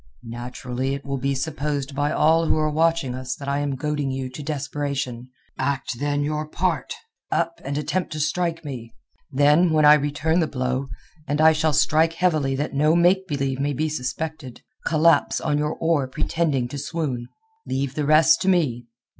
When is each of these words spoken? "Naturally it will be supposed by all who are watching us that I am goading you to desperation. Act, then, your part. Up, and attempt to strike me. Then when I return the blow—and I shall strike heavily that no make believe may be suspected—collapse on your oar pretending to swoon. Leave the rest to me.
"Naturally 0.25 0.95
it 0.95 1.05
will 1.05 1.19
be 1.19 1.35
supposed 1.35 1.93
by 1.93 2.11
all 2.11 2.47
who 2.47 2.57
are 2.57 2.71
watching 2.71 3.13
us 3.13 3.35
that 3.35 3.47
I 3.47 3.59
am 3.59 3.75
goading 3.75 4.09
you 4.09 4.31
to 4.31 4.41
desperation. 4.41 5.29
Act, 5.59 5.99
then, 5.99 6.23
your 6.23 6.47
part. 6.47 6.95
Up, 7.31 7.61
and 7.63 7.77
attempt 7.77 8.11
to 8.13 8.19
strike 8.19 8.65
me. 8.65 8.95
Then 9.31 9.69
when 9.71 9.85
I 9.85 9.93
return 9.93 10.39
the 10.39 10.47
blow—and 10.47 11.39
I 11.39 11.53
shall 11.53 11.71
strike 11.73 12.13
heavily 12.13 12.55
that 12.55 12.73
no 12.73 12.95
make 12.95 13.27
believe 13.27 13.59
may 13.59 13.73
be 13.73 13.89
suspected—collapse 13.89 15.39
on 15.39 15.59
your 15.59 15.75
oar 15.75 16.07
pretending 16.07 16.67
to 16.69 16.79
swoon. 16.79 17.27
Leave 17.67 17.93
the 17.93 18.07
rest 18.07 18.41
to 18.41 18.47
me. 18.49 18.87